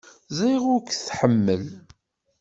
[0.37, 1.63] Ẓriɣ ur k-tḥemmel.